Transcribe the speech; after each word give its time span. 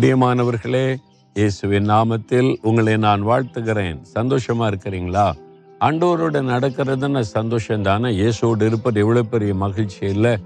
பிரியமானவர்களே 0.00 0.96
இயேசுவின் 1.34 1.88
நாமத்தில் 1.88 2.56
உங்களை 2.62 2.96
நான் 2.96 3.26
வாழ்த்துகிறேன். 3.26 3.98
சந்தோஷமா 4.14 4.72
இருக்கிறீங்களா? 4.72 5.32
ஆண்டவரோட 5.80 6.40
நடக்கிறதுன்னு 6.42 7.20
சந்தோஷம் 7.20 7.82
தானே 7.82 8.10
இயேசுவோடு 8.10 8.62
இருப்பது 8.62 9.00
எவ்வளோ 9.00 9.22
பெரிய 9.22 9.54
மகிழ்ச்சி 9.54 10.06
இல்லை. 10.06 10.36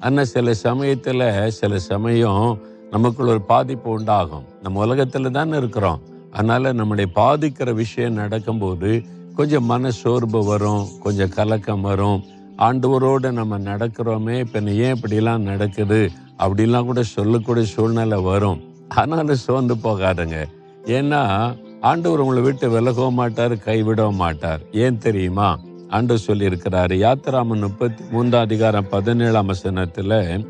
ஆனால் 0.00 0.24
சில 0.24 0.54
சமயத்தில் 0.54 1.50
சில 1.50 1.78
சமயம் 1.78 2.58
நமக்குள்ள 2.90 3.30
ஒரு 3.30 3.40
பாதிப்பு 3.40 3.90
உண்டாகும். 3.90 4.44
நம்ம 4.62 4.80
உலகத்தில் 4.80 5.30
தானே 5.30 5.56
இருக்கிறோம். 5.56 6.00
அதனால் 6.32 6.64
நம்மளை 6.64 7.04
பாதிக்கிற 7.14 7.74
விஷயம் 7.74 8.12
நடக்கும்போது 8.12 9.02
கொஞ்சம் 9.34 9.64
மன 9.64 9.90
சோர்வு 9.90 10.44
வரும் 10.44 10.86
கொஞ்சம் 11.00 11.28
கலக்கம் 11.28 11.80
வரும். 11.80 12.24
ஆண்டவரோடு 12.58 13.30
நம்ம 13.30 13.58
நடக்கிறோமே 13.58 14.38
இப்போ 14.38 14.60
ஏன் 14.60 15.00
இப்படிலாம் 15.00 15.48
நடக்குது? 15.52 16.10
அப்படிலாம் 16.38 16.84
கூட 16.84 17.02
சொல்லக்கூடிய 17.02 17.66
சூழ்நிலை 17.66 18.20
வரும். 18.20 18.70
ஆனாலும் 18.94 19.34
சோர்ந்து 19.34 19.74
போகாதுங்க. 19.74 20.44
ஏன்னா 20.84 21.54
ஆண்டவர் 21.80 22.18
உங்களை 22.18 22.42
விட்டு 22.42 22.70
விலகவும் 22.70 23.14
மாட்டார் 23.14 23.52
கைவிடவும் 23.52 24.14
மாட்டார். 24.14 24.60
ஏன் 24.72 24.98
தெரியுமா? 24.98 25.58
ஆண்டவர் 25.88 26.24
சொல்லியிருக்கிறாரு 26.26 26.94
யாத்திராமன் 26.96 27.60
முப்பத்தி 27.60 28.04
மூன்றாம் 28.10 28.42
அதிகாரம் 28.42 28.88
பதினேழாம் 28.88 29.48
வசனத்துல 29.48 30.44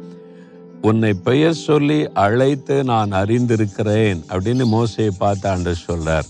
உன்னை 0.82 1.14
பெயர் 1.14 1.54
சொல்லி 1.54 2.12
அழைத்து 2.12 2.84
நான் 2.84 3.12
அறிந்திருக்கிறேன் 3.12 4.20
அப்படின்னு 4.28 4.64
மோசையை 4.72 5.10
பார்த்து 5.18 5.48
ஆண்டு 5.48 5.74
சொல்றார். 5.86 6.28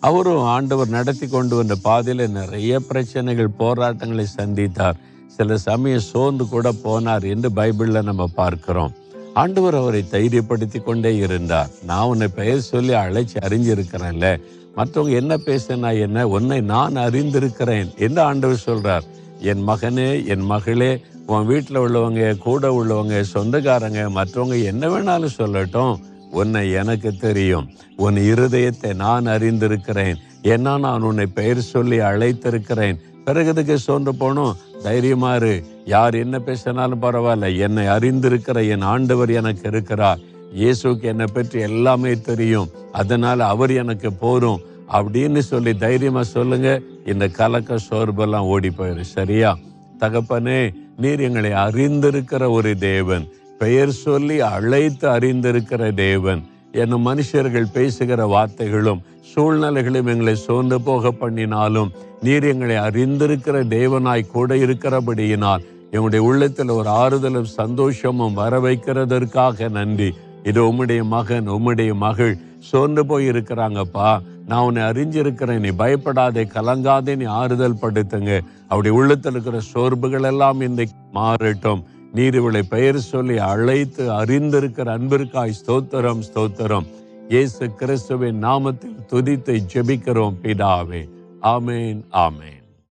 அவரும் 0.00 0.42
ஆண்டவர் 0.42 0.88
நடத்தி 0.88 1.26
கொண்டு 1.26 1.56
வந்த 1.56 1.76
பாதையில 1.84 2.30
நிறைய 2.30 2.80
பிரச்சனைகள் 2.80 3.56
போராட்டங்களை 3.56 4.26
சந்தித்தார். 4.36 4.98
சில 5.26 5.56
சமயம் 5.56 6.00
சோர்ந்து 6.00 6.48
கூட 6.48 6.72
போனார் 6.72 7.28
என்று 7.28 7.50
பைபிளில் 7.56 8.02
நம்ம 8.02 8.26
பார்க்கிறோம். 8.26 8.92
ஆண்டவர் 9.34 9.74
அவரை 9.74 10.04
தைரியப்படுத்தி 10.10 10.82
கொண்டே 10.82 11.16
இருந்தார். 11.16 11.70
நான் 11.86 12.06
உன்னை 12.06 12.28
பெயர் 12.28 12.60
சொல்லி 12.60 12.92
அழைச்சி 12.92 13.36
அறிஞ்சிருக்கிறேன்ல. 13.42 14.40
மற்றவங்க 14.76 15.10
என்ன 15.10 15.36
பேசினா 15.36 16.00
என்ன? 16.00 16.28
உன்னை 16.28 16.60
நான் 16.60 16.96
அறிந்திருக்கிறேன் 16.96 17.96
என்று 17.96 18.20
ஆண்டவர் 18.20 18.62
சொல்றார். 18.66 19.02
என் 19.40 19.68
மகனே 19.68 20.26
என் 20.26 20.40
மகளே 20.40 21.04
உன் 21.26 21.46
வீட்டில் 21.46 21.76
உள்ளவங்க 21.76 22.38
கூட 22.38 22.70
உள்ளவங்க 22.70 23.20
சொந்தக்காரங்க 23.20 24.10
மற்றவங்க 24.14 24.64
என்ன 24.64 24.88
வேணாலும் 24.88 25.36
சொல்லட்டும். 25.38 25.96
உன்னை 26.30 26.70
எனக்கு 26.70 27.16
தெரியும். 27.16 27.70
உன் 27.96 28.14
இருதயத்தை 28.14 28.94
நான் 28.94 29.26
அறிந்திருக்கிறேன். 29.26 30.16
ஏன்னா 30.42 30.78
நான் 30.78 31.02
உன்னை 31.02 31.26
பெயர் 31.26 31.60
சொல்லி 31.60 31.98
அழைத்திருக்கிறேன். 31.98 32.98
பிறகுதுக்கு 33.26 33.76
சோன்று 33.86 34.12
போனோம்? 34.20 34.52
தைரியமா 34.82 35.34
இரு. 35.34 35.64
யார் 35.84 36.14
என்ன 36.14 36.38
பேசினாலும் 36.38 37.02
பரவாயில்ல. 37.02 37.58
என்னை 37.58 37.86
அறிந்திருக்கிற 37.86 38.68
என் 38.68 38.80
ஆண்டவர் 38.80 39.30
எனக்கு 39.30 39.68
இருக்கிறார். 39.68 40.18
இயேசுக்கு 40.56 41.02
என்னை 41.02 41.26
பற்றி 41.32 41.60
எல்லாமே 41.60 42.20
தெரியும். 42.20 42.68
அதனால 42.92 43.46
அவர் 43.46 43.70
எனக்கு 43.70 44.12
போரும் 44.12 44.60
அப்படின்னு 44.92 45.38
சொல்லி 45.38 45.74
தைரியமா 45.74 46.22
சொல்லுங்க. 46.22 46.80
இந்த 47.06 47.28
கலக்க 47.28 47.76
சோர்வெல்லாம் 47.90 48.38
ஓடி 48.38 48.68
போயிரு. 48.68 49.00
சரியா? 49.00 49.58
தகப்பனே 50.00 50.74
நீர் 50.96 51.20
எங்களை 51.20 51.50
அறிந்திருக்கிற 51.50 52.50
ஒரு 52.50 52.78
தேவன். 52.78 53.28
பெயர் 53.58 53.90
சொல்லி 53.90 54.40
அழைத்து 54.40 55.08
அறிந்திருக்கிற 55.08 55.94
தேவன். 55.94 56.44
என்ன 56.72 56.96
மனுஷர்கள் 56.96 57.72
பேசுகிற 57.72 58.26
வார்த்தைகளும் 58.26 59.00
சூழ்நிலைகளும் 59.30 60.08
எங்களை 60.12 60.34
சோர்ந்து 60.34 60.80
போக 60.80 61.10
பண்ணினாலும் 61.10 61.90
நீர் 62.22 62.44
எங்களை 62.44 62.76
அறிந்திருக்கிற 62.76 63.56
தேவனாய் 63.74 64.24
கூட 64.26 64.54
இருக்கிறபடியினால் 64.54 65.64
எங்களுடைய 65.90 66.22
உள்ளத்தில் 66.24 66.68
ஒரு 66.68 66.90
ஆறுதலும் 67.02 67.50
சந்தோஷமும் 67.60 68.34
வர 68.34 68.60
வைக்கிறதற்காக 68.60 69.68
நன்றி. 69.70 70.10
இது 70.42 70.60
உம்முடைய 70.72 71.02
மகன் 71.04 71.48
உம்முடைய 71.48 71.94
மகள் 71.94 72.34
சோர்ந்து 72.58 73.06
போய் 73.06 73.28
இருக்கிறாங்கப்பா 73.28 74.10
நான் 74.46 74.64
உன்னை 74.64 74.82
அறிஞ்சிருக்கிறேன் 74.82 75.58
நீ 75.58 75.68
பயப்படாதே 75.68 76.44
கலங்காதே 76.54 77.16
நீ 77.16 77.24
ஆறுதல் 77.24 77.80
படுத்துங்க. 77.82 78.40
அவருடைய 78.68 78.96
உள்ளத்தில் 78.98 79.32
இருக்கிற 79.32 79.60
சோர்வுகள் 79.72 80.22
எல்லாம் 80.22 80.60
இன்றைக்கு 80.60 80.96
மாறட்டும். 81.14 81.82
நீர் 82.12 82.34
இவளை 82.34 82.62
பெயர் 82.62 82.98
சொல்லி 82.98 83.38
அழைத்து 83.38 84.10
அறிந்திருக்கிற 84.10 84.88
அன்பிற்காய் 84.96 85.54
ஸ்தோத்திரம் 85.60 86.22
ஸ்தோத்திரம். 86.32 86.88
இயேசு 87.28 87.74
கிறிஸ்துவின் 87.74 88.44
நாமத்தில் 88.44 88.98
துதித்து 89.10 89.54
ஜெபிக்கிறோம் 89.72 90.36
பிதாவே. 90.42 91.08
ஆமேன் 91.42 92.02
ஆமேன். 92.12 92.61